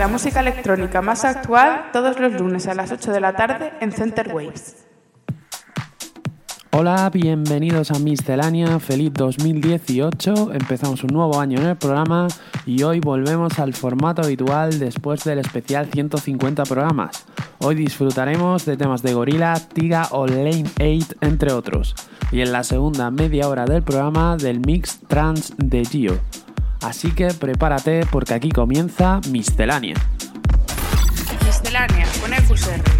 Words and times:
La 0.00 0.08
música 0.08 0.40
electrónica 0.40 1.02
más 1.02 1.26
actual 1.26 1.90
todos 1.92 2.18
los 2.18 2.32
lunes 2.40 2.66
a 2.66 2.72
las 2.72 2.90
8 2.90 3.12
de 3.12 3.20
la 3.20 3.36
tarde 3.36 3.74
en 3.82 3.92
Center 3.92 4.34
Waves. 4.34 4.86
Hola, 6.70 7.10
bienvenidos 7.12 7.90
a 7.90 7.98
Miscelánea, 7.98 8.80
feliz 8.80 9.12
2018. 9.12 10.54
Empezamos 10.54 11.04
un 11.04 11.12
nuevo 11.12 11.38
año 11.38 11.60
en 11.60 11.66
el 11.66 11.76
programa 11.76 12.28
y 12.64 12.82
hoy 12.82 13.00
volvemos 13.00 13.58
al 13.58 13.74
formato 13.74 14.22
habitual 14.22 14.78
después 14.78 15.22
del 15.24 15.38
especial 15.38 15.90
150 15.92 16.62
programas. 16.62 17.26
Hoy 17.58 17.74
disfrutaremos 17.74 18.64
de 18.64 18.78
temas 18.78 19.02
de 19.02 19.12
Gorilla, 19.12 19.52
Tiga 19.56 20.08
o 20.12 20.26
Lane 20.26 20.64
8, 20.80 21.16
entre 21.20 21.52
otros. 21.52 21.94
Y 22.32 22.40
en 22.40 22.52
la 22.52 22.64
segunda 22.64 23.10
media 23.10 23.50
hora 23.50 23.66
del 23.66 23.82
programa 23.82 24.38
del 24.38 24.60
mix 24.60 24.98
trans 25.08 25.52
de 25.58 25.84
Gio. 25.84 26.18
Así 26.82 27.12
que 27.12 27.28
prepárate 27.28 28.06
porque 28.10 28.34
aquí 28.34 28.50
comienza 28.50 29.20
Miscelánea. 29.30 29.94
Miscelánea 31.44 32.06
con 32.20 32.32
EQSR. 32.32 32.80
Suffer 32.80 32.99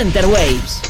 Center 0.00 0.26
Waves. 0.28 0.89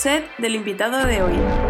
Set 0.00 0.24
del 0.38 0.54
invitado 0.54 1.04
de 1.04 1.22
hoy. 1.22 1.69